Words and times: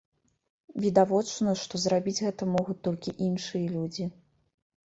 Відавочна, 0.85 1.53
што 1.63 1.81
зрабіць 1.85 2.15
гэта 2.29 2.47
могуць 2.57 2.79
толькі 2.89 3.15
іншыя 3.27 3.65
людзі. 3.75 4.11